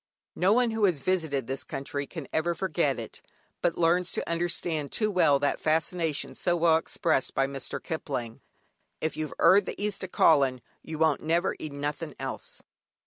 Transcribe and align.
No 0.35 0.51
one 0.51 0.71
who 0.71 0.85
has 0.85 0.99
visited 0.99 1.45
this 1.45 1.63
country 1.63 2.07
can 2.07 2.27
ever 2.33 2.55
forget 2.55 2.97
it, 2.97 3.21
but 3.61 3.77
learns 3.77 4.11
to 4.13 4.27
understand 4.27 4.91
too 4.91 5.11
well 5.11 5.37
that 5.37 5.59
fascination 5.61 6.33
so 6.33 6.55
well 6.55 6.77
expressed 6.77 7.35
by 7.35 7.45
Mr. 7.45 7.77
Kipling: 7.79 8.41
"If 8.99 9.15
you've 9.15 9.35
'eard 9.39 9.67
the 9.67 9.79
East 9.79 10.01
a' 10.01 10.07
callin', 10.07 10.61
you 10.81 10.97
won't 10.97 11.21
never 11.21 11.55
'eed 11.59 11.73
nought 11.73 12.01
else." 12.19 12.63